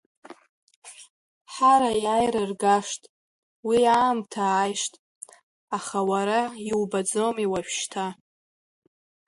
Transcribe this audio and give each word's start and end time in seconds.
Ҳар 1.53 1.81
аиааира 1.91 2.43
ргашт, 2.49 3.01
уи 3.67 3.79
аамҭа 3.97 4.39
ааишт, 4.49 4.93
аха 5.77 5.99
уара 6.09 6.39
иубаӡомеи 6.69 7.51
уажәшьҭа… 7.51 8.05